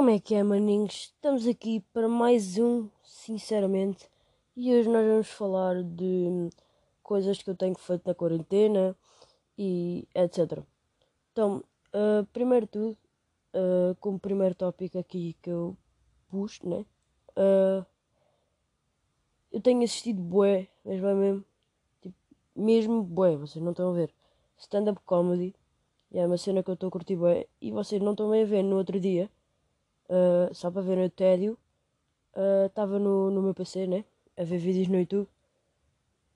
Como 0.00 0.08
é 0.08 0.18
que 0.18 0.34
é, 0.34 0.42
maninhos? 0.42 1.12
Estamos 1.14 1.46
aqui 1.46 1.80
para 1.92 2.08
mais 2.08 2.56
um, 2.56 2.88
sinceramente, 3.04 4.08
e 4.56 4.74
hoje 4.74 4.88
nós 4.88 5.06
vamos 5.06 5.28
falar 5.28 5.82
de 5.82 6.48
coisas 7.02 7.42
que 7.42 7.50
eu 7.50 7.54
tenho 7.54 7.74
feito 7.74 8.06
na 8.06 8.14
quarentena 8.14 8.96
e 9.58 10.08
etc. 10.14 10.60
Então, 11.30 11.62
uh, 11.92 12.24
primeiro 12.32 12.66
tudo, 12.66 12.96
uh, 13.52 13.94
como 14.00 14.18
primeiro 14.18 14.54
tópico 14.54 14.96
aqui 14.96 15.36
que 15.42 15.50
eu 15.50 15.76
pus, 16.30 16.62
né? 16.62 16.86
Uh, 17.36 17.84
eu 19.52 19.60
tenho 19.60 19.84
assistido 19.84 20.22
bué, 20.22 20.66
mas 20.82 20.98
vai 20.98 21.12
mesmo, 21.12 21.44
tipo, 22.00 22.16
mesmo 22.56 23.02
bué, 23.02 23.36
vocês 23.36 23.62
não 23.62 23.72
estão 23.72 23.90
a 23.90 23.92
ver. 23.92 24.14
Stand-up 24.56 24.98
comedy, 25.04 25.54
é 26.10 26.26
uma 26.26 26.38
cena 26.38 26.62
que 26.62 26.70
eu 26.70 26.74
estou 26.74 26.88
a 26.88 26.90
curtir 26.90 27.16
bué, 27.16 27.46
e 27.60 27.70
vocês 27.70 28.00
não 28.00 28.12
estão 28.12 28.30
bem 28.30 28.44
a 28.44 28.46
ver 28.46 28.62
no 28.62 28.78
outro 28.78 28.98
dia 28.98 29.30
uh, 30.10 30.52
só 30.54 30.70
para 30.70 30.82
ver 30.82 30.96
no 30.96 31.08
tédio. 31.08 31.56
Estava 32.66 32.96
uh, 32.96 32.98
no, 32.98 33.30
no 33.30 33.42
meu 33.42 33.54
PC, 33.54 33.86
né? 33.86 34.04
A 34.36 34.44
ver 34.44 34.58
vídeos 34.58 34.88
no 34.88 34.98
YouTube. 34.98 35.28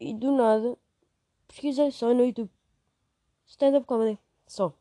E 0.01 0.15
do 0.15 0.33
nada 0.33 0.77
pesquisei 1.47 1.91
só 1.91 2.13
no 2.13 2.25
YouTube. 2.25 2.51
Stand-up 3.47 3.87
comedy. 3.87 4.19
Só. 4.47 4.73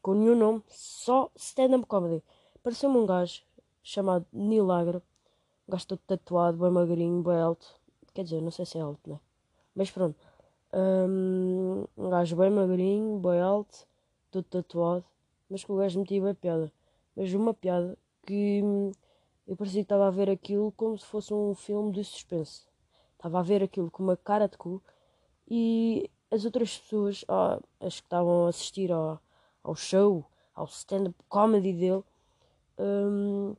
Com 0.00 0.14
nenhum 0.14 0.36
nome. 0.36 0.62
Só 0.68 1.30
stand-up 1.36 1.86
comedy. 1.86 2.22
Pareceu-me 2.62 2.98
um 2.98 3.06
gajo 3.06 3.42
chamado 3.82 4.26
Nilagro. 4.32 5.02
Um 5.66 5.72
gajo 5.72 5.86
todo 5.86 6.00
tatuado, 6.06 6.58
bem 6.58 6.70
magrinho, 6.70 7.22
bem 7.22 7.40
alto. 7.40 7.66
Quer 8.14 8.24
dizer, 8.24 8.42
não 8.42 8.50
sei 8.50 8.66
se 8.66 8.78
é 8.78 8.80
alto, 8.80 9.08
né? 9.08 9.18
Mas 9.74 9.90
pronto. 9.90 10.16
Um, 10.72 11.84
um 11.96 12.10
gajo 12.10 12.36
bem 12.36 12.50
magrinho, 12.50 13.18
bem 13.18 13.40
alto, 13.40 13.86
todo 14.30 14.44
tatuado. 14.44 15.04
Mas 15.48 15.64
que 15.64 15.72
o 15.72 15.76
gajo 15.76 16.00
metia 16.00 16.22
bem 16.22 16.34
piada 16.34 16.72
mas 17.16 17.32
uma 17.34 17.54
piada 17.54 17.96
que 18.26 18.60
hum, 18.62 18.92
eu 19.46 19.56
parecia 19.56 19.80
que 19.80 19.84
estava 19.84 20.06
a 20.06 20.10
ver 20.10 20.30
aquilo 20.30 20.72
como 20.72 20.96
se 20.98 21.04
fosse 21.04 21.32
um 21.34 21.54
filme 21.54 21.92
de 21.92 22.04
suspense. 22.04 22.66
Estava 23.14 23.40
a 23.40 23.42
ver 23.42 23.62
aquilo 23.62 23.90
com 23.90 24.02
uma 24.02 24.16
cara 24.16 24.48
de 24.48 24.56
cu 24.56 24.82
e 25.48 26.10
as 26.30 26.44
outras 26.44 26.78
pessoas, 26.78 27.24
as 27.78 28.00
que 28.00 28.06
estavam 28.06 28.46
a 28.46 28.48
assistir 28.48 28.90
ao, 28.90 29.20
ao 29.62 29.74
show, 29.74 30.24
ao 30.54 30.64
stand-up 30.66 31.16
comedy 31.28 31.72
dele, 31.72 32.02
hum, 32.78 33.54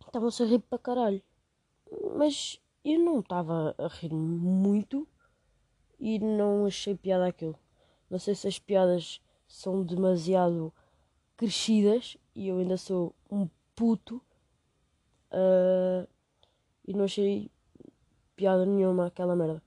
estavam-se 0.00 0.42
a 0.42 0.46
rir 0.46 0.60
para 0.60 0.78
caralho. 0.78 1.22
Mas 2.16 2.60
eu 2.84 2.98
não 2.98 3.20
estava 3.20 3.74
a 3.76 3.86
rir 3.88 4.14
muito 4.14 5.06
e 5.98 6.18
não 6.18 6.64
achei 6.64 6.94
piada 6.94 7.26
aquilo. 7.26 7.58
Não 8.08 8.18
sei 8.18 8.34
se 8.34 8.48
as 8.48 8.58
piadas 8.58 9.20
são 9.46 9.84
demasiado 9.84 10.72
crescidas 11.40 12.18
e 12.34 12.48
eu 12.48 12.58
ainda 12.58 12.76
sou 12.76 13.14
um 13.30 13.48
puto 13.74 14.20
uh, 15.32 16.06
e 16.86 16.92
não 16.92 17.06
achei 17.06 17.50
piada 18.36 18.66
nenhuma 18.66 19.06
aquela 19.06 19.34
merda. 19.34 19.62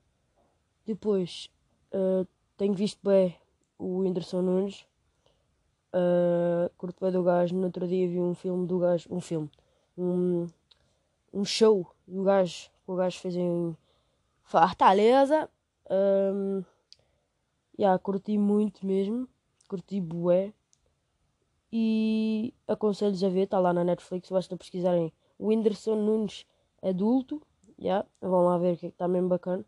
Depois 0.86 1.50
uh, 1.92 2.24
tenho 2.56 2.74
visto 2.74 3.00
bem 3.02 3.36
o 3.76 3.98
Whindersson 3.98 4.40
Nunes. 4.40 4.86
Uh, 5.92 6.70
curto 6.78 7.00
bem 7.00 7.10
do 7.10 7.24
gajo. 7.24 7.56
No 7.56 7.64
outro 7.64 7.88
dia 7.88 8.06
vi 8.06 8.20
um 8.20 8.36
filme 8.36 8.68
do 8.68 8.78
gajo. 8.78 9.08
Um 9.10 9.20
filme. 9.20 9.50
Um, 9.98 10.46
um 11.32 11.44
show 11.44 11.92
do 12.06 12.22
gajo 12.22 12.70
que 12.84 12.90
o 12.92 12.94
gajo 12.94 13.18
fez 13.18 13.34
em 13.34 13.76
Fortaleza. 14.44 15.50
Um, 15.90 16.62
yeah, 17.76 17.98
curti 17.98 18.38
muito 18.38 18.86
mesmo. 18.86 19.28
Curti 19.68 20.00
bué. 20.00 20.52
E 21.76 22.54
aconselho-vos 22.68 23.24
a 23.24 23.28
ver, 23.28 23.42
está 23.42 23.58
lá 23.58 23.72
na 23.72 23.82
Netflix, 23.82 24.30
basta 24.30 24.56
pesquisarem 24.56 25.12
Whindersson 25.40 25.96
Nunes 25.96 26.46
adulto. 26.80 27.42
Yeah, 27.76 28.06
vão 28.20 28.44
lá 28.44 28.56
ver 28.58 28.76
que 28.76 28.86
está 28.86 29.08
mesmo 29.08 29.28
bacana. 29.28 29.64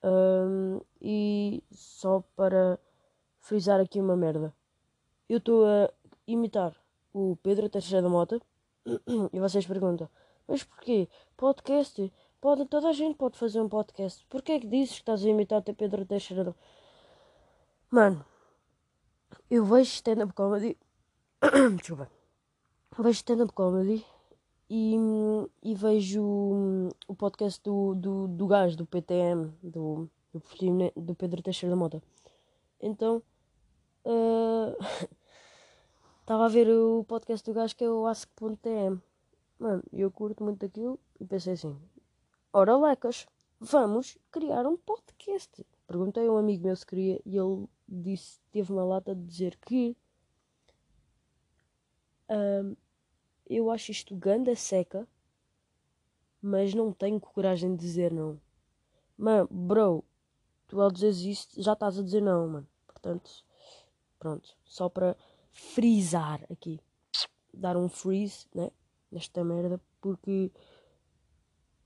Um, 0.00 0.80
e 1.02 1.60
só 1.72 2.22
para 2.36 2.78
frisar 3.40 3.80
aqui 3.80 4.00
uma 4.00 4.16
merda. 4.16 4.54
Eu 5.28 5.38
estou 5.38 5.66
a 5.66 5.90
imitar 6.24 6.72
o 7.12 7.36
Pedro 7.42 7.68
Teixeira 7.68 8.00
da 8.00 8.08
Mota 8.08 8.40
e 9.32 9.40
vocês 9.40 9.66
perguntam, 9.66 10.08
mas 10.46 10.62
porquê? 10.62 11.08
Podcast? 11.36 12.12
Pode, 12.40 12.64
toda 12.66 12.90
a 12.90 12.92
gente 12.92 13.16
pode 13.16 13.36
fazer 13.36 13.60
um 13.60 13.68
podcast. 13.68 14.24
Porquê 14.28 14.52
é 14.52 14.60
que 14.60 14.68
dizes 14.68 14.94
que 14.94 15.00
estás 15.00 15.24
a 15.24 15.28
imitar 15.28 15.64
o 15.66 15.74
Pedro 15.74 16.06
Teixeira 16.06 16.44
da 16.44 16.54
Mano, 17.90 18.24
eu 19.50 19.64
vejo 19.64 19.90
stand-up 19.90 20.32
comedy 20.32 20.76
Desculpa. 21.76 22.10
Vejo 22.98 23.10
stand-up 23.10 23.52
comedy 23.52 24.04
e, 24.68 24.96
e 25.62 25.74
vejo 25.74 26.20
um, 26.20 26.88
o 27.06 27.14
podcast 27.14 27.62
do, 27.62 27.94
do, 27.94 28.26
do 28.26 28.46
gajo, 28.48 28.76
do 28.76 28.84
PTM, 28.84 29.52
do, 29.62 30.10
do, 30.32 30.42
do 30.96 31.14
Pedro 31.14 31.40
Teixeira 31.40 31.70
da 31.70 31.76
Mota. 31.76 32.02
Então, 32.80 33.22
estava 36.20 36.42
uh, 36.42 36.46
a 36.46 36.48
ver 36.48 36.68
o 36.68 37.04
podcast 37.04 37.48
do 37.48 37.54
gajo 37.54 37.76
que 37.76 37.84
é 37.84 37.90
o 37.90 38.06
Ask.tm. 38.06 38.98
Mano, 39.60 39.82
eu 39.92 40.10
curto 40.10 40.42
muito 40.42 40.66
aquilo 40.66 40.98
e 41.20 41.24
pensei 41.24 41.52
assim: 41.52 41.76
ora, 42.52 42.76
lecas, 42.76 43.28
vamos 43.60 44.18
criar 44.32 44.66
um 44.66 44.76
podcast. 44.76 45.64
Perguntei 45.86 46.26
a 46.26 46.32
um 46.32 46.36
amigo 46.36 46.66
meu 46.66 46.74
se 46.74 46.84
queria 46.84 47.20
e 47.24 47.38
ele 47.38 47.68
disse, 47.88 48.40
teve 48.50 48.72
uma 48.72 48.84
lata 48.84 49.14
de 49.14 49.22
dizer 49.22 49.56
que 49.64 49.96
um, 52.30 52.76
eu 53.48 53.70
acho 53.70 53.90
isto 53.90 54.14
ganda 54.14 54.54
seca, 54.54 55.06
mas 56.40 56.74
não 56.74 56.92
tenho 56.92 57.20
coragem 57.20 57.74
de 57.74 57.80
dizer 57.80 58.12
não. 58.12 58.40
Mano, 59.16 59.48
bro, 59.50 60.04
tu 60.66 60.80
ao 60.80 60.90
dizeres 60.90 61.20
isto 61.20 61.62
já 61.62 61.72
estás 61.72 61.98
a 61.98 62.02
dizer 62.02 62.22
não, 62.22 62.46
mano. 62.46 62.68
Portanto, 62.86 63.44
pronto, 64.18 64.56
só 64.64 64.88
para 64.88 65.16
frisar 65.52 66.44
aqui, 66.50 66.80
dar 67.52 67.76
um 67.76 67.88
freeze, 67.88 68.46
né? 68.54 68.70
Nesta 69.10 69.42
merda, 69.42 69.80
porque 70.00 70.50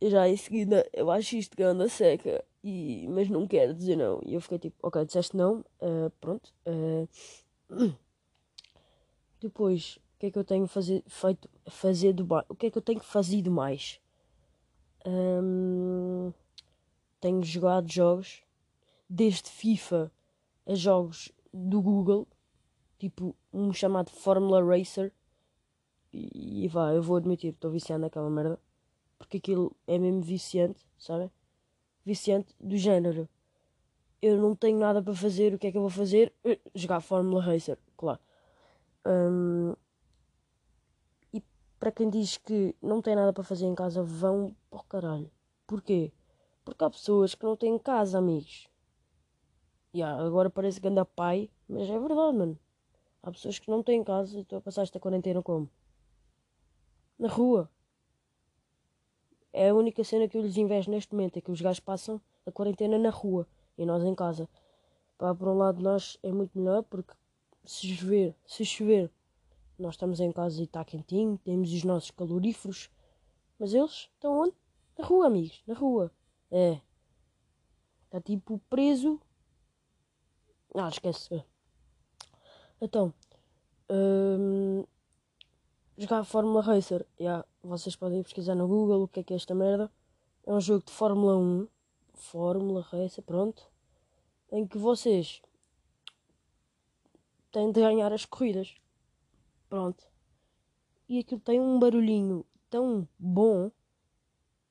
já 0.02 0.28
em 0.28 0.36
seguida 0.36 0.88
eu 0.92 1.10
acho 1.10 1.36
isto 1.36 1.56
ganda 1.56 1.88
seca, 1.88 2.44
e, 2.62 3.06
mas 3.08 3.28
não 3.28 3.46
quero 3.46 3.74
dizer 3.74 3.96
não. 3.96 4.20
E 4.24 4.34
eu 4.34 4.40
fiquei 4.40 4.58
tipo, 4.58 4.76
ok, 4.82 5.04
disseste 5.04 5.36
não, 5.36 5.60
uh, 5.80 6.10
pronto. 6.20 6.52
Uh, 6.66 7.08
depois 9.40 9.98
que 10.22 10.26
é 10.26 10.30
que 10.30 10.38
eu 10.38 10.44
tenho 10.44 10.68
fazer, 10.68 11.02
feito, 11.08 11.50
fazer 11.66 12.12
do 12.12 12.24
o 12.48 12.54
que 12.54 12.66
é 12.66 12.70
que 12.70 12.78
eu 12.78 12.82
tenho 12.82 13.00
fazido 13.00 13.50
mais? 13.50 14.00
Hum, 15.04 16.32
tenho 17.20 17.42
jogado 17.42 17.90
jogos, 17.90 18.44
desde 19.10 19.50
FIFA 19.50 20.12
a 20.64 20.76
jogos 20.76 21.32
do 21.52 21.82
Google, 21.82 22.28
tipo 23.00 23.34
um 23.52 23.72
chamado 23.72 24.10
Formula 24.12 24.64
Racer. 24.64 25.12
E, 26.12 26.66
e 26.66 26.68
vá, 26.68 26.92
eu 26.92 27.02
vou 27.02 27.16
admitir, 27.16 27.48
estou 27.48 27.72
viciando 27.72 28.02
naquela 28.02 28.30
merda. 28.30 28.60
Porque 29.18 29.38
aquilo 29.38 29.74
é 29.88 29.98
mesmo 29.98 30.20
viciante, 30.20 30.86
sabe? 30.96 31.32
Viciante 32.04 32.54
do 32.60 32.76
género. 32.76 33.28
Eu 34.20 34.40
não 34.40 34.54
tenho 34.54 34.78
nada 34.78 35.02
para 35.02 35.14
fazer, 35.16 35.52
o 35.52 35.58
que 35.58 35.66
é 35.66 35.72
que 35.72 35.76
eu 35.76 35.82
vou 35.82 35.90
fazer? 35.90 36.32
Uh, 36.44 36.56
jogar 36.76 37.00
Fórmula 37.00 37.42
Racer, 37.42 37.76
claro. 37.96 38.20
Um, 39.04 39.74
para 41.82 41.90
quem 41.90 42.08
diz 42.08 42.36
que 42.36 42.76
não 42.80 43.02
tem 43.02 43.16
nada 43.16 43.32
para 43.32 43.42
fazer 43.42 43.66
em 43.66 43.74
casa, 43.74 44.04
vão 44.04 44.54
para 44.70 44.78
o 44.78 44.84
caralho. 44.84 45.28
Porquê? 45.66 46.12
Porque 46.64 46.84
há 46.84 46.88
pessoas 46.88 47.34
que 47.34 47.42
não 47.42 47.56
têm 47.56 47.76
casa, 47.76 48.18
amigos. 48.18 48.68
Yeah, 49.92 50.24
agora 50.24 50.48
parece 50.48 50.80
que 50.80 50.86
anda 50.86 51.04
pai, 51.04 51.50
mas 51.68 51.90
é 51.90 51.98
verdade, 51.98 52.38
mano. 52.38 52.56
Há 53.20 53.32
pessoas 53.32 53.58
que 53.58 53.68
não 53.68 53.82
têm 53.82 54.04
casa 54.04 54.38
e 54.38 54.42
estão 54.42 54.60
a 54.60 54.62
passar 54.62 54.82
esta 54.82 55.00
quarentena 55.00 55.42
como? 55.42 55.68
Na 57.18 57.26
rua. 57.26 57.68
É 59.52 59.70
a 59.70 59.74
única 59.74 60.04
cena 60.04 60.28
que 60.28 60.38
eu 60.38 60.42
lhes 60.42 60.56
invejo 60.56 60.88
neste 60.88 61.12
momento, 61.12 61.38
é 61.38 61.40
que 61.40 61.50
os 61.50 61.60
gajos 61.60 61.80
passam 61.80 62.20
a 62.46 62.52
quarentena 62.52 62.96
na 62.96 63.10
rua 63.10 63.44
e 63.76 63.84
nós 63.84 64.04
em 64.04 64.14
casa. 64.14 64.48
Pá, 65.18 65.34
por 65.34 65.48
um 65.48 65.58
lado 65.58 65.82
nós 65.82 66.16
é 66.22 66.30
muito 66.30 66.56
melhor 66.56 66.84
porque 66.84 67.12
se 67.64 67.88
chover, 67.88 68.36
se 68.46 68.64
chover 68.64 69.10
nós 69.82 69.94
estamos 69.94 70.20
em 70.20 70.30
casa 70.30 70.60
e 70.60 70.64
está 70.64 70.84
quentinho, 70.84 71.36
temos 71.38 71.72
os 71.72 71.82
nossos 71.82 72.10
caloríferos. 72.12 72.88
Mas 73.58 73.74
eles 73.74 74.08
estão 74.14 74.38
onde? 74.38 74.54
Na 74.96 75.04
rua, 75.04 75.26
amigos, 75.26 75.62
na 75.66 75.74
rua. 75.74 76.10
É. 76.50 76.80
Está 78.04 78.20
tipo 78.20 78.60
preso. 78.70 79.20
Ah, 80.74 80.88
esquece. 80.88 81.44
Então. 82.80 83.12
Hum, 83.90 84.84
jogar 85.98 86.24
Fórmula 86.24 86.62
Racer. 86.62 87.06
Yeah, 87.18 87.44
vocês 87.62 87.96
podem 87.96 88.22
pesquisar 88.22 88.54
no 88.54 88.68
Google 88.68 89.02
o 89.02 89.08
que 89.08 89.20
é 89.20 89.22
que 89.24 89.32
é 89.32 89.36
esta 89.36 89.54
merda. 89.54 89.90
É 90.46 90.52
um 90.52 90.60
jogo 90.60 90.84
de 90.84 90.92
Fórmula 90.92 91.36
1. 91.36 91.68
Fórmula 92.14 92.82
Racer, 92.82 93.22
pronto. 93.24 93.68
Em 94.50 94.66
que 94.66 94.78
vocês 94.78 95.42
têm 97.50 97.72
de 97.72 97.80
ganhar 97.80 98.12
as 98.12 98.24
corridas. 98.24 98.81
Pronto. 99.72 100.06
e 101.08 101.18
aquilo 101.20 101.40
tem 101.40 101.58
um 101.58 101.78
barulhinho 101.78 102.44
tão 102.68 103.08
bom 103.18 103.70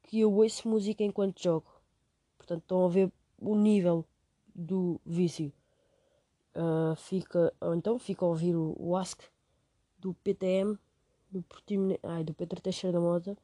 que 0.03 0.19
eu 0.19 0.31
ouço 0.31 0.69
música 0.69 1.03
enquanto 1.03 1.41
jogo. 1.41 1.65
Portanto, 2.37 2.61
estão 2.61 2.85
a 2.85 2.87
ver 2.87 3.11
o 3.39 3.55
nível 3.55 4.05
do 4.53 5.01
vício. 5.03 5.51
Uh, 6.55 6.95
fica, 6.97 7.51
ou 7.59 7.73
então 7.73 7.97
fica 7.97 8.23
a 8.23 8.27
ouvir 8.27 8.55
o, 8.55 8.75
o 8.77 8.93
do 9.97 10.13
PTM, 10.23 10.77
do, 11.31 11.41
Portimone, 11.41 11.99
ai, 12.03 12.23
do 12.23 12.35
Pedro 12.35 12.61
Teixeira 12.61 12.93
da 12.93 13.03
Mota. 13.03 13.35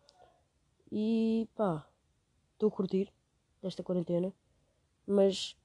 E 0.92 1.50
pá, 1.56 1.90
estou 2.54 2.70
a 2.70 2.72
curtir 2.72 3.12
desta 3.64 3.82
quarentena. 3.82 4.32
Mas 5.08 5.58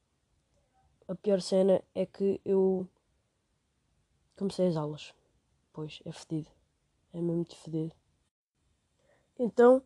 a 1.07 1.15
pior 1.15 1.43
cena 1.43 1.83
é 1.95 2.07
que 2.07 2.41
eu 2.47 2.89
comecei 4.39 4.69
as 4.69 4.77
aulas. 4.79 5.13
Pois, 5.73 6.01
é 6.05 6.13
fedido. 6.13 6.51
É 7.13 7.17
mesmo 7.21 7.37
muito 7.37 7.57
fedido. 7.57 7.95
Então, 9.39 9.83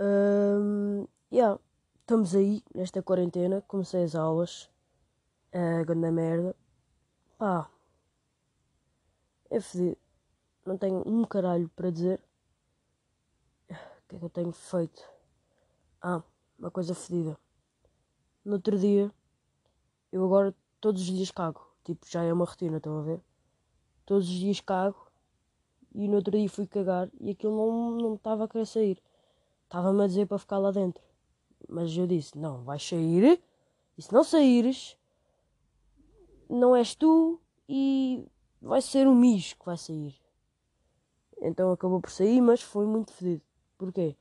um, 0.00 1.06
yeah, 1.32 1.58
estamos 2.00 2.34
aí 2.34 2.62
nesta 2.74 3.02
quarentena. 3.02 3.62
Comecei 3.62 4.02
as 4.04 4.14
aulas. 4.14 4.70
Uh, 5.52 5.84
grande 5.86 6.10
merda. 6.10 6.56
Pá, 7.38 7.70
é 9.50 9.60
fedido. 9.60 9.96
Não 10.66 10.76
tenho 10.76 11.02
um 11.06 11.24
caralho 11.24 11.68
para 11.70 11.90
dizer. 11.90 12.20
O 13.70 14.08
que 14.08 14.16
é 14.16 14.18
que 14.18 14.24
eu 14.24 14.30
tenho 14.30 14.52
feito? 14.52 15.02
Ah, 16.00 16.22
uma 16.58 16.70
coisa 16.70 16.94
fedida. 16.94 17.38
No 18.44 18.54
outro 18.54 18.78
dia, 18.78 19.10
eu 20.12 20.24
agora 20.24 20.54
todos 20.80 21.02
os 21.02 21.08
dias 21.08 21.30
cago. 21.30 21.66
Tipo, 21.84 22.06
já 22.08 22.22
é 22.22 22.32
uma 22.32 22.44
rotina, 22.44 22.78
estão 22.78 22.98
a 22.98 23.02
ver? 23.02 23.20
Todos 24.06 24.28
os 24.28 24.34
dias 24.34 24.60
cago. 24.60 25.10
E 25.94 26.08
no 26.08 26.16
outro 26.16 26.36
dia 26.36 26.48
fui 26.48 26.66
cagar 26.66 27.08
e 27.20 27.30
aquilo 27.30 27.96
não 27.96 28.14
estava 28.14 28.44
a 28.44 28.48
querer 28.48 28.66
sair. 28.66 29.02
Estava-me 29.64 30.02
a 30.02 30.06
dizer 30.06 30.26
para 30.26 30.38
ficar 30.38 30.58
lá 30.58 30.70
dentro. 30.70 31.02
Mas 31.68 31.96
eu 31.96 32.06
disse: 32.06 32.36
Não, 32.36 32.64
vais 32.64 32.86
sair. 32.86 33.40
E 33.96 34.02
se 34.02 34.12
não 34.12 34.24
saíres, 34.24 34.96
não 36.48 36.74
és 36.74 36.94
tu 36.94 37.40
e 37.68 38.26
vai 38.60 38.82
ser 38.82 39.06
o 39.06 39.14
mijo 39.14 39.56
que 39.56 39.64
vai 39.64 39.76
sair. 39.76 40.14
Então 41.40 41.70
acabou 41.70 42.00
por 42.00 42.10
sair, 42.10 42.40
mas 42.40 42.60
foi 42.60 42.86
muito 42.86 43.12
fedido. 43.12 43.42
Porquê? 43.78 44.16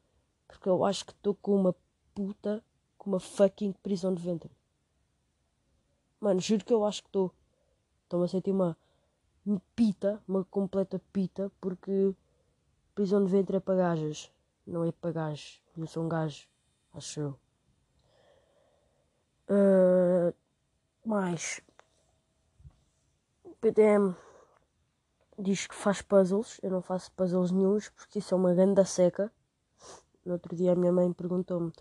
Porque 0.47 0.69
eu 0.69 0.83
acho 0.83 1.05
que 1.05 1.11
estou 1.11 1.33
com 1.35 1.55
uma 1.55 1.75
puta, 2.13 2.63
com 2.97 3.09
uma 3.09 3.19
fucking 3.19 3.71
prisão 3.83 4.13
de 4.13 4.21
ventre. 4.21 4.51
Mano, 6.19 6.39
juro 6.39 6.63
que 6.63 6.73
eu 6.73 6.85
acho 6.85 7.01
que 7.01 7.09
estou. 7.09 7.33
Estou-me 8.03 8.25
a 8.25 8.27
sentir 8.27 8.51
uma 8.51 8.77
pita, 9.75 10.21
uma 10.27 10.43
completa 10.45 11.01
pita, 11.11 11.51
porque 11.59 12.15
prisão 12.95 13.23
de 13.23 13.31
ventre 13.31 13.57
é 13.57 13.59
para 13.59 13.75
gajas, 13.75 14.31
não 14.65 14.83
é 14.83 14.91
para 14.91 15.11
gajos. 15.11 15.61
Sou 15.87 16.05
um 16.05 16.09
gajo, 16.09 16.47
acho 16.93 17.19
eu. 17.19 17.39
Uh, 19.49 20.33
mais. 21.05 21.61
PTM 23.59 24.15
diz 25.37 25.67
que 25.67 25.75
faz 25.75 26.01
puzzles. 26.01 26.59
Eu 26.61 26.71
não 26.71 26.81
faço 26.81 27.11
puzzles 27.11 27.51
nenhums 27.51 27.89
porque 27.89 28.19
isso 28.19 28.33
é 28.33 28.37
uma 28.37 28.53
grande 28.53 28.85
seca. 28.85 29.31
No 30.25 30.33
outro 30.33 30.55
dia 30.55 30.71
a 30.71 30.75
minha 30.75 30.91
mãe 30.91 31.11
perguntou-me: 31.11 31.71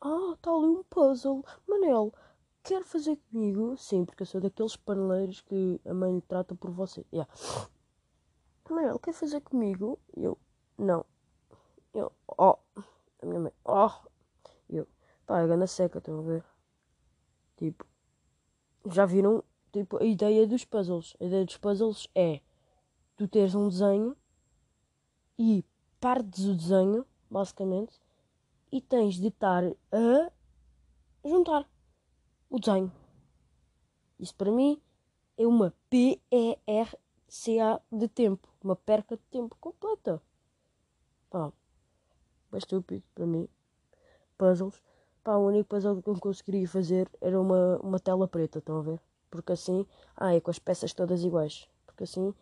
Ah, 0.00 0.32
está 0.34 0.50
ali 0.50 0.66
um 0.66 0.82
puzzle. 0.84 1.44
Manel, 1.66 2.12
quer 2.64 2.82
fazer 2.82 3.16
comigo? 3.30 3.76
Sim, 3.76 4.04
porque 4.04 4.22
eu 4.22 4.26
sou 4.26 4.40
daqueles 4.40 4.74
paneleiros 4.74 5.42
que 5.42 5.80
a 5.84 5.92
mãe 5.92 6.18
trata 6.26 6.54
por 6.54 6.70
você. 6.70 7.06
Yeah. 7.12 7.30
Manel, 8.70 8.98
quer 8.98 9.12
fazer 9.12 9.42
comigo? 9.42 9.98
Eu, 10.16 10.38
não. 10.78 11.04
Eu, 11.92 12.10
oh. 12.26 12.56
A 13.22 13.26
minha 13.26 13.38
mãe, 13.38 13.52
oh. 13.64 13.90
Eu, 14.68 14.88
pá, 15.26 15.40
é 15.40 15.46
grande 15.46 15.68
seca, 15.68 15.98
estão 15.98 16.18
a 16.18 16.22
ver? 16.22 16.44
Tipo, 17.56 17.86
já 18.90 19.04
viram 19.04 19.44
tipo, 19.70 20.02
a 20.02 20.04
ideia 20.04 20.46
dos 20.46 20.64
puzzles. 20.64 21.14
A 21.20 21.24
ideia 21.24 21.44
dos 21.44 21.58
puzzles 21.58 22.08
é 22.14 22.40
tu 23.14 23.28
teres 23.28 23.54
um 23.54 23.68
desenho 23.68 24.16
e 25.38 25.64
partes 26.00 26.46
o 26.46 26.54
desenho, 26.54 27.06
basicamente, 27.30 28.00
e 28.72 28.80
tens 28.80 29.16
de 29.16 29.28
estar 29.28 29.62
a 29.64 30.32
juntar 31.24 31.68
o 32.54 32.58
desenho. 32.58 32.92
Isso 34.18 34.34
para 34.34 34.50
mim 34.50 34.80
é 35.36 35.46
uma 35.46 35.74
P-E-R-C-A 35.90 37.80
de 37.90 38.08
tempo. 38.08 38.48
Uma 38.62 38.76
perca 38.76 39.16
de 39.16 39.22
tempo 39.24 39.56
completa. 39.60 40.22
Pá, 41.30 41.52
é 42.52 42.58
estúpido 42.58 43.02
para 43.14 43.26
mim. 43.26 43.48
Puzzles. 44.38 44.80
Pá, 45.22 45.36
o 45.36 45.46
único 45.46 45.68
puzzle 45.68 46.02
que 46.02 46.08
eu 46.08 46.20
conseguiria 46.20 46.68
fazer 46.68 47.10
era 47.20 47.40
uma, 47.40 47.78
uma 47.78 47.98
tela 47.98 48.28
preta, 48.28 48.58
estão 48.58 48.78
a 48.78 48.82
ver? 48.82 49.00
porque 49.34 49.50
assim, 49.50 49.84
ah, 50.16 50.32
é 50.32 50.40
com 50.40 50.52
as 50.52 50.60
peças 50.60 50.94
todas 50.94 51.24
iguais, 51.24 51.68
porque 51.84 52.04
assim 52.04 52.32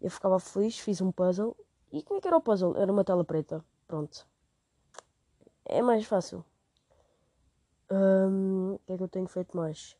eu 0.00 0.10
ficava 0.10 0.40
feliz, 0.40 0.76
fiz 0.76 1.00
um 1.00 1.12
puzzle 1.12 1.56
e 1.92 2.02
como 2.02 2.18
é 2.18 2.20
que 2.20 2.26
era 2.26 2.36
o 2.36 2.40
puzzle? 2.40 2.76
Era 2.76 2.90
uma 2.90 3.04
tela 3.04 3.24
preta, 3.24 3.64
pronto. 3.86 4.26
É 5.64 5.80
mais 5.80 6.04
fácil. 6.04 6.44
Um, 7.94 8.74
o 8.76 8.78
que 8.86 8.92
é 8.94 8.96
que 8.96 9.02
eu 9.02 9.08
tenho 9.08 9.28
feito 9.28 9.54
mais? 9.54 9.94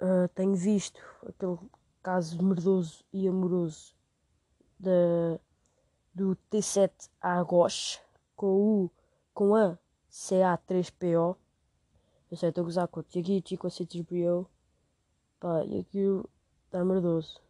Uh, 0.00 0.28
tenho 0.32 0.54
visto 0.54 1.00
aquele 1.26 1.58
caso 2.00 2.40
merdoso 2.40 3.04
e 3.12 3.26
amoroso 3.26 3.96
da, 4.78 5.40
do 6.14 6.36
T7 6.48 7.10
Agos 7.20 8.00
com 8.36 8.84
o 8.84 8.90
com 9.34 9.56
a 9.56 9.76
CA3PO. 10.08 11.36
Eu 12.30 12.36
sei, 12.36 12.50
estou 12.50 12.62
a 12.62 12.64
gozar 12.64 12.86
com 12.86 13.00
o 13.00 13.02
Tiaguichi, 13.02 13.56
com 13.56 13.66
a 13.66 13.70
C3PO. 13.70 14.46
Pá, 15.40 15.64
e 15.64 15.80
aquilo 15.80 16.30
está 16.66 16.84
merdoso. 16.84 17.40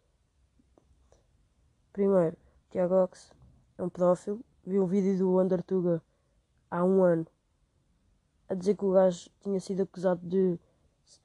Primeiro, 1.93 2.37
Tiago 2.71 2.95
Ox 2.95 3.31
é 3.77 3.83
um 3.83 3.91
pedófilo. 3.91 4.43
Vi 4.65 4.81
um 4.81 4.87
vídeo 4.87 5.19
do 5.19 5.39
Undertuga 5.39 6.03
há 6.70 6.82
um 6.82 7.03
ano 7.03 7.27
a 8.48 8.55
dizer 8.55 8.76
que 8.76 8.84
o 8.84 8.93
gajo 8.93 9.31
tinha 9.40 9.60
sido 9.60 9.82
acusado 9.82 10.26
de 10.26 10.58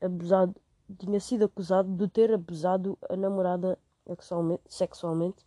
abusado, 0.02 0.56
tinha 0.98 1.20
sido 1.20 1.46
acusado 1.46 1.90
de 1.96 2.08
ter 2.08 2.34
abusado 2.34 2.98
a 3.10 3.16
namorada 3.16 3.78
sexualmente. 4.06 4.64
sexualmente. 4.68 5.46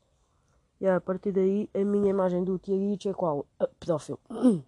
E 0.80 0.86
a 0.86 1.00
partir 1.00 1.32
daí 1.32 1.70
a 1.74 1.84
minha 1.84 2.10
imagem 2.10 2.44
do 2.44 2.58
Tiago 2.58 2.98
é 3.08 3.12
qual? 3.14 3.46
Uh, 3.60 3.68
pedófilo. 3.80 4.18
Uh, 4.30 4.62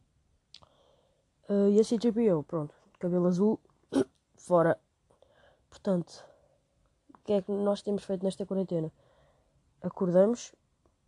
e 1.72 1.80
a 1.80 1.84
CGPO, 1.84 2.42
pronto, 2.44 2.74
cabelo 2.98 3.26
azul, 3.26 3.60
fora. 4.36 4.78
Portanto, 5.68 6.24
que 7.28 7.34
é 7.34 7.42
que 7.42 7.52
nós 7.52 7.82
temos 7.82 8.04
feito 8.04 8.24
nesta 8.24 8.46
quarentena? 8.46 8.90
Acordamos 9.82 10.54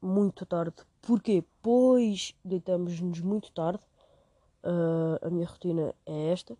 muito 0.02 0.45
tarde. 0.45 0.76
Porquê? 1.00 1.42
Pois 1.62 2.37
deitamos-nos 2.45 3.23
muito 3.23 3.50
tarde. 3.52 3.83
Uh, 4.62 5.26
a 5.26 5.31
minha 5.31 5.47
rotina 5.47 5.95
é 6.07 6.33
esta: 6.33 6.57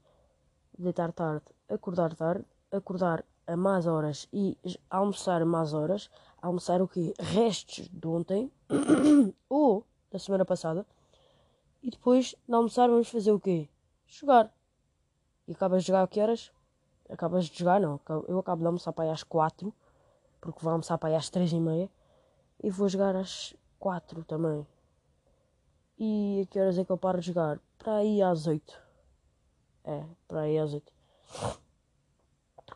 deitar 0.79 1.13
tarde, 1.13 1.45
acordar 1.69 2.15
tarde, 2.15 2.45
acordar 2.71 3.25
a 3.47 3.57
más 3.57 3.87
horas 3.87 4.29
e 4.33 4.57
almoçar 4.89 5.43
a 5.43 5.47
más 5.47 5.73
horas. 5.73 6.11
Almoçar 6.41 6.81
o 6.81 6.89
quê? 6.89 7.13
Restos 7.19 7.89
de 7.89 8.07
ontem 8.07 8.51
ou 9.49 9.85
da 10.11 10.19
semana 10.19 10.45
passada. 10.45 10.87
E 11.83 11.91
depois 11.91 12.35
de 12.49 12.55
almoçar 12.55 12.89
vamos 12.89 13.09
fazer 13.09 13.33
o 13.33 13.41
quê? 13.41 13.69
Jogar. 14.07 14.51
E 15.47 15.53
acabas 15.53 15.83
de 15.83 15.89
jogar 15.89 16.03
a 16.03 16.09
que 16.09 16.21
horas? 16.21 16.51
acabas 17.13 17.47
de 17.47 17.59
jogar, 17.59 17.81
não. 17.81 18.01
Eu 18.29 18.39
acabo 18.39 18.61
de 18.61 18.67
almoçar 18.67 18.93
para 18.93 19.05
aí 19.05 19.11
às 19.11 19.23
4, 19.23 19.75
porque 20.41 20.61
vou 20.63 20.73
almoçar 20.73 20.97
para 20.99 21.11
aí 21.11 21.17
às 21.17 21.29
3 21.29 21.53
e 21.53 21.61
meia, 21.61 21.91
e 22.63 22.71
vou 22.71 22.89
jogar 22.89 23.17
às 23.17 23.55
4 23.79 24.25
também. 24.25 24.67
E 25.99 26.43
a 26.43 26.47
que 26.47 26.59
horas 26.59 26.79
é 26.79 26.85
que 26.85 26.91
eu 26.91 26.99
paro 26.99 27.21
de 27.21 27.27
jogar? 27.27 27.61
Para 27.81 27.97
aí 27.97 28.21
às 28.21 28.47
8. 28.47 28.79
É, 29.85 30.05
para 30.29 30.43
aí 30.43 30.59
às 30.59 30.75
8. 30.75 30.93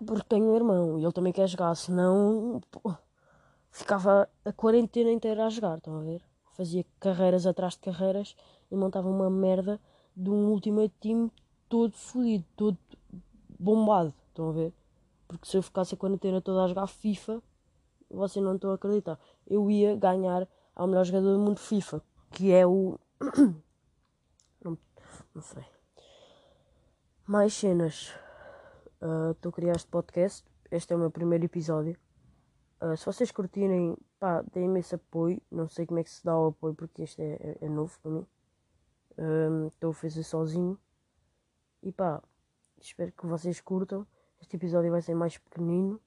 Porque 0.05 0.25
tenho 0.29 0.47
um 0.47 0.57
irmão 0.57 0.99
e 0.99 1.05
ele 1.05 1.13
também 1.13 1.33
quer 1.33 1.47
jogar, 1.47 1.75
senão 1.75 2.61
pô, 2.71 2.95
ficava 3.71 4.29
a 4.45 4.53
quarentena 4.53 5.11
inteira 5.11 5.45
a 5.45 5.51
jogar, 5.51 5.77
estão 5.77 5.99
a 5.99 6.01
ver? 6.01 6.23
Fazia 6.55 6.85
carreiras 6.99 7.47
atrás 7.47 7.75
de 7.75 7.81
carreiras 7.81 8.35
e 8.71 8.77
montava 8.77 9.07
uma 9.07 9.29
merda 9.29 9.79
de 10.17 10.31
um 10.31 10.49
Ultimate 10.49 10.95
Team 11.01 11.31
todo 11.69 11.93
fodido, 11.93 12.45
todo 12.57 12.79
bombado. 13.59 14.15
Estão 14.29 14.49
a 14.49 14.53
ver? 14.53 14.73
Porque 15.29 15.47
se 15.47 15.57
eu 15.57 15.63
ficasse 15.63 15.95
a 15.95 15.99
quarentena 15.99 16.41
toda 16.41 16.65
a 16.65 16.69
jogar 16.69 16.87
FIFA, 16.87 17.43
vocês 18.11 18.43
não 18.43 18.55
estão 18.55 18.71
a 18.71 18.75
acreditar. 18.75 19.19
Eu 19.47 19.71
ia 19.71 19.95
ganhar 19.97 20.49
ao 20.75 20.87
melhor 20.87 21.05
jogador 21.05 21.35
do 21.35 21.41
mundo 21.41 21.61
FIFA, 21.61 22.03
que 22.31 22.53
é 22.53 22.67
o. 22.67 22.99
não, 24.65 24.79
não 25.35 25.43
sei. 25.43 25.65
Mais 27.27 27.53
cenas. 27.53 28.13
Uh, 29.01 29.33
estou 29.33 29.51
a 29.51 29.53
criar 29.53 29.77
este 29.77 29.89
podcast. 29.89 30.45
Este 30.71 30.93
é 30.93 30.97
o 30.97 30.99
meu 30.99 31.11
primeiro 31.11 31.45
episódio. 31.45 31.97
Uh, 32.81 32.97
se 32.97 33.05
vocês 33.05 33.31
curtirem, 33.31 33.97
pá, 34.19 34.43
deem-me 34.53 34.81
esse 34.81 34.95
apoio. 34.95 35.41
Não 35.51 35.69
sei 35.69 35.87
como 35.87 36.01
é 36.01 36.05
que 36.05 36.11
se 36.11 36.25
dá 36.25 36.37
o 36.37 36.49
apoio 36.49 36.75
porque 36.75 37.03
este 37.03 37.23
é, 37.23 37.35
é, 37.35 37.67
é 37.67 37.69
novo 37.69 37.99
para 38.01 38.11
mim. 38.11 38.27
Estou 39.69 39.91
a 39.91 39.95
fazer 39.95 40.25
sozinho. 40.25 40.79
E 41.83 41.93
pá, 41.93 42.23
espero 42.81 43.13
que 43.13 43.27
vocês 43.27 43.61
curtam. 43.61 44.07
Este 44.41 44.57
episódio 44.57 44.91
vai 44.91 45.03
ser 45.03 45.15
mais 45.15 45.39
pequenino. 45.39 46.01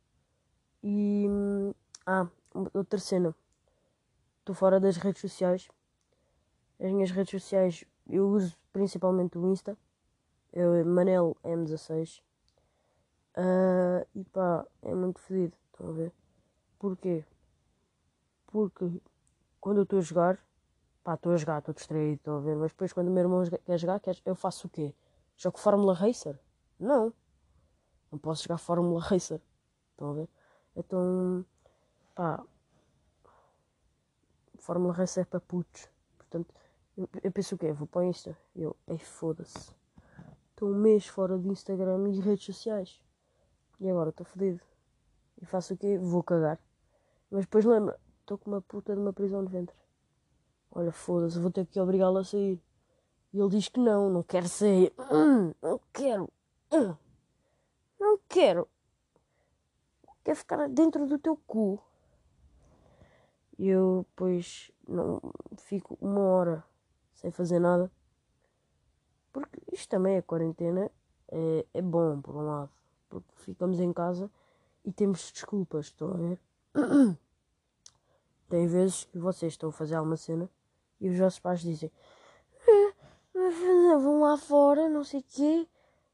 E. 0.83 1.27
Ah, 2.05 2.27
outra 2.73 2.99
cena. 2.99 3.35
Estou 4.39 4.55
fora 4.55 4.79
das 4.79 4.97
redes 4.97 5.21
sociais. 5.21 5.67
As 6.79 6.91
minhas 6.91 7.11
redes 7.11 7.31
sociais 7.31 7.85
eu 8.09 8.29
uso 8.29 8.57
principalmente 8.71 9.37
o 9.37 9.51
Insta. 9.51 9.77
Eu, 10.53 10.85
Manel 10.85 11.35
M16. 11.43 12.21
Uh, 13.37 14.07
e 14.15 14.23
pá, 14.25 14.65
é 14.81 14.93
muito 14.93 15.19
fedido. 15.19 15.55
Estão 15.71 15.89
a 15.89 15.91
ver? 15.91 16.11
Porquê? 16.79 17.25
Porque 18.47 19.01
quando 19.59 19.77
eu 19.77 19.83
estou 19.83 19.99
a 19.99 20.01
jogar, 20.01 20.39
pá, 21.03 21.13
estou 21.13 21.33
a 21.33 21.37
jogar, 21.37 21.59
estou 21.59 21.73
distraído, 21.73 22.15
estou 22.15 22.37
a 22.37 22.39
ver, 22.39 22.55
mas 22.55 22.71
depois 22.71 22.93
quando 22.93 23.09
o 23.09 23.11
meu 23.11 23.23
irmão 23.23 23.43
quer 23.65 23.77
jogar, 23.77 24.01
eu 24.25 24.35
faço 24.35 24.67
o 24.67 24.69
quê? 24.69 24.95
Jogo 25.35 25.59
Fórmula 25.59 25.93
Racer? 25.93 26.39
Não. 26.79 27.13
Não 28.11 28.17
posso 28.17 28.43
jogar 28.43 28.57
Fórmula 28.57 29.01
Racer. 29.01 29.41
Estão 29.91 30.11
a 30.11 30.13
ver? 30.13 30.29
Então, 30.75 31.45
pá, 32.15 32.43
Fórmula 34.59 34.93
Racer 34.93 35.23
é 35.23 35.25
para 35.25 35.39
putos. 35.39 35.87
Portanto, 36.17 36.53
eu, 36.97 37.31
penso 37.31 37.53
o 37.53 37.57
quê? 37.57 37.71
Vou 37.71 37.87
para 37.87 38.01
o 38.01 38.03
Insta. 38.03 38.35
Eu, 38.55 38.75
ei, 38.87 38.97
foda-se. 38.97 39.71
Estou 40.49 40.71
um 40.71 40.75
mês 40.75 41.05
fora 41.05 41.37
do 41.37 41.51
Instagram 41.51 42.09
e 42.09 42.19
redes 42.19 42.45
sociais. 42.45 42.99
E 43.79 43.87
agora 43.87 44.09
estou 44.09 44.25
fodido. 44.25 44.59
E 45.39 45.45
faço 45.45 45.75
o 45.75 45.77
quê? 45.77 45.99
Vou 45.99 46.23
cagar. 46.23 46.59
Mas 47.29 47.41
depois 47.41 47.65
lembra, 47.65 47.99
estou 48.21 48.39
com 48.39 48.49
uma 48.49 48.61
puta 48.61 48.95
de 48.95 48.99
uma 48.99 49.13
prisão 49.13 49.45
de 49.45 49.51
ventre. 49.51 49.75
Olha, 50.71 50.91
foda-se, 50.91 51.39
vou 51.39 51.51
ter 51.51 51.67
que 51.67 51.79
obrigá-lo 51.79 52.17
a 52.17 52.23
sair. 52.23 52.59
E 53.31 53.39
ele 53.39 53.49
diz 53.49 53.69
que 53.69 53.79
não, 53.79 54.09
não 54.09 54.23
quer 54.23 54.47
sair. 54.47 54.91
Hum, 55.11 55.53
não 55.61 55.79
quero. 55.93 56.27
Hum, 56.71 56.95
não 57.99 58.19
quero. 58.27 58.67
Quer 60.23 60.35
ficar 60.35 60.67
dentro 60.67 61.05
do 61.05 61.19
teu 61.19 61.37
cu. 61.45 61.79
E 63.59 63.67
eu, 63.67 64.03
pois, 64.15 64.71
não 64.87 65.21
fico 65.57 65.95
uma 66.01 66.21
hora 66.21 66.63
sem 67.17 67.29
fazer 67.29 67.59
nada. 67.59 67.91
Porque 69.33 69.61
isto 69.71 69.89
também 69.89 70.15
é 70.15 70.21
quarentena. 70.21 70.89
É, 71.29 71.65
é 71.73 71.81
bom, 71.81 72.21
por 72.21 72.35
um 72.35 72.45
lado. 72.45 72.71
Porque 73.09 73.29
ficamos 73.35 73.79
em 73.79 73.91
casa 73.91 74.31
e 74.85 74.91
temos 74.91 75.31
desculpas, 75.31 75.87
estão 75.87 76.13
a 76.13 76.17
ver? 76.17 76.39
Tem 78.49 78.65
vezes 78.65 79.03
que 79.03 79.17
vocês 79.17 79.53
estão 79.53 79.69
a 79.69 79.73
fazer 79.73 79.95
alguma 79.95 80.15
cena 80.15 80.49
e 81.01 81.09
os 81.09 81.17
vossos 81.17 81.39
pais 81.39 81.59
dizem 81.59 81.91
ah, 83.35 83.97
vão 83.97 84.21
lá 84.21 84.37
fora, 84.37 84.89
não 84.89 85.03
sei 85.03 85.19
o 85.19 85.23
quê, 85.23 85.67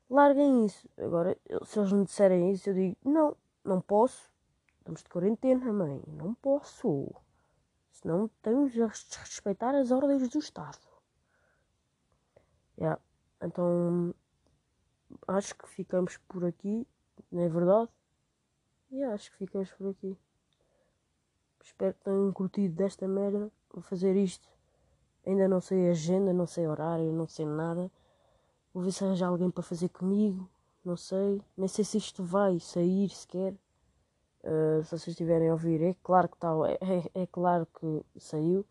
larguem 0.10 0.66
isso. 0.66 0.88
Agora, 0.98 1.38
se 1.66 1.80
eles 1.80 1.92
me 1.92 2.06
disserem 2.06 2.52
isso, 2.52 2.70
eu 2.70 2.74
digo, 2.74 2.98
não, 3.04 3.36
não 3.64 3.82
posso. 3.82 4.32
Estamos 4.80 5.02
de 5.02 5.10
quarentena, 5.10 5.72
mãe, 5.72 6.02
não 6.08 6.34
posso. 6.36 7.10
Senão 7.92 8.30
temos 8.42 8.74
de 8.74 8.82
respeitar 8.82 9.74
as 9.76 9.92
ordens 9.92 10.28
do 10.30 10.40
Estado. 10.40 10.93
Yeah. 12.78 13.00
Então, 13.42 14.14
acho 15.28 15.56
que 15.56 15.68
ficamos 15.68 16.18
por 16.28 16.46
aqui, 16.46 16.88
não 17.32 17.44
é 17.44 17.50
verdade? 17.50 17.90
E 18.92 19.04
acho 19.04 19.32
que 19.32 19.38
ficamos 19.38 19.72
por 19.72 19.90
aqui. 19.90 20.18
Espero 21.62 21.94
que 21.94 22.04
tenham 22.04 22.32
curtido 22.32 22.76
desta 22.76 23.08
merda. 23.08 23.52
Vou 23.72 23.82
fazer 23.82 24.16
isto. 24.16 24.48
Ainda 25.26 25.48
não 25.48 25.62
sei 25.62 25.90
agenda, 25.90 26.34
não 26.34 26.46
sei 26.46 26.68
horário, 26.68 27.12
não 27.12 27.28
sei 27.28 27.46
nada. 27.46 27.90
Vou 28.74 28.84
ver 28.84 28.92
se 28.92 29.04
arranjar 29.04 29.30
alguém 29.30 29.50
para 29.50 29.64
fazer 29.64 29.90
comigo. 29.90 30.50
Não 30.84 30.98
sei. 30.98 31.42
Nem 31.58 31.68
sei 31.68 31.86
se 31.86 31.98
isto 31.98 32.24
vai 32.24 32.60
sair 32.60 33.10
sequer. 33.10 33.56
Uh, 34.44 34.84
se 34.84 34.90
vocês 34.90 35.08
estiverem 35.08 35.48
a 35.50 35.54
ouvir, 35.54 35.82
é 35.82 35.96
claro 36.04 36.28
que 36.28 36.38
tal, 36.38 36.66
é, 36.66 36.74
é, 36.82 37.22
é, 37.22 37.28
claro 37.28 37.66
que 37.80 38.06
saiu. 38.20 38.66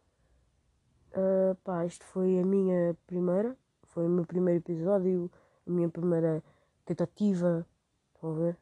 Uh, 1.13 1.55
pá, 1.65 1.87
isto 1.87 2.05
foi 2.05 2.39
a 2.39 2.45
minha 2.45 2.95
primeira, 3.07 3.57
foi 3.93 4.07
o 4.07 4.09
meu 4.09 4.25
primeiro 4.25 4.61
episódio, 4.61 5.31
a 5.67 5.71
minha 5.71 5.89
primeira 5.89 6.43
tentativa. 6.85 7.67
Estão 8.15 8.31
a 8.31 8.35
ver? 8.35 8.59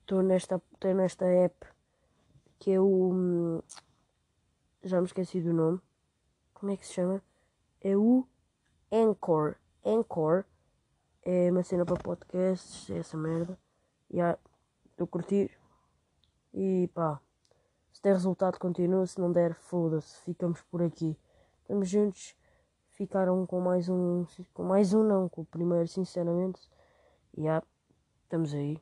Estou 0.00 0.20
uh, 0.20 0.22
nesta, 0.22 0.62
tô 0.78 0.92
nesta 0.92 1.24
app 1.24 1.66
que 2.58 2.72
é 2.72 2.80
o. 2.80 3.10
Hum, 3.12 3.62
já 4.82 5.00
me 5.00 5.06
esqueci 5.06 5.40
do 5.40 5.52
nome. 5.52 5.80
Como 6.52 6.72
é 6.72 6.76
que 6.76 6.86
se 6.86 6.94
chama? 6.94 7.22
É 7.80 7.96
o 7.96 8.26
Anchor. 8.90 9.56
Anchor 9.84 10.44
é 11.22 11.50
uma 11.50 11.62
cena 11.62 11.84
para 11.84 11.96
podcasts, 11.96 12.88
é 12.90 12.98
essa 12.98 13.16
merda. 13.16 13.58
E 14.10 14.18
estou 14.18 15.04
a 15.04 15.06
curtir. 15.06 15.50
E 16.52 16.88
pá, 16.94 17.20
se 17.92 18.02
der 18.02 18.14
resultado, 18.14 18.58
continua. 18.58 19.06
Se 19.06 19.20
não 19.20 19.32
der, 19.32 19.54
foda-se. 19.54 20.18
Ficamos 20.20 20.62
por 20.62 20.82
aqui. 20.82 21.18
Estamos 21.62 21.88
juntos. 21.88 22.34
Ficaram 22.94 23.44
com 23.46 23.60
mais 23.60 23.88
um. 23.88 24.24
Com 24.52 24.62
mais 24.64 24.94
um, 24.94 25.02
não. 25.02 25.28
Com 25.28 25.42
o 25.42 25.44
primeiro, 25.44 25.86
sinceramente. 25.88 26.60
E 27.36 27.42
yeah, 27.42 27.64
estamos 28.24 28.54
aí. 28.54 28.80